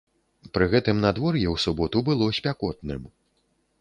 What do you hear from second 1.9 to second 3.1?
было спякотным.